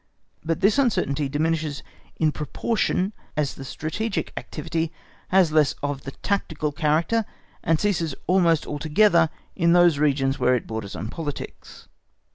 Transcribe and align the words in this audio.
But 0.43 0.61
this 0.61 0.79
uncertainty 0.79 1.29
diminishes 1.29 1.83
in 2.15 2.31
proportion 2.31 3.13
as 3.37 3.53
the 3.53 3.63
strategic 3.63 4.33
activity 4.35 4.91
has 5.27 5.51
less 5.51 5.73
of 5.83 6.05
the 6.05 6.11
tactical 6.23 6.71
character, 6.71 7.23
and 7.63 7.79
ceases 7.79 8.15
almost 8.25 8.65
altogether 8.65 9.29
in 9.55 9.73
those 9.73 9.99
regions 9.99 10.39
where 10.39 10.55
it 10.55 10.65
borders 10.65 10.95
on 10.95 11.09
politics. 11.09 11.87